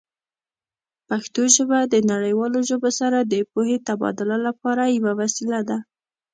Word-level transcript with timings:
پښتو 1.07 1.41
ژبه 1.55 1.79
د 1.93 1.95
نړیوالو 2.11 2.59
ژبو 2.69 2.89
سره 2.99 3.17
د 3.21 3.33
پوهې 3.51 3.77
تبادله 3.87 4.37
لپاره 4.47 4.83
یوه 4.97 5.13
وسیله 5.21 5.59
ده. 5.69 5.77